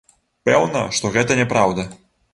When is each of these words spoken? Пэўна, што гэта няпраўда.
Пэўна, 0.49 0.81
што 1.01 1.11
гэта 1.17 1.39
няпраўда. 1.41 1.89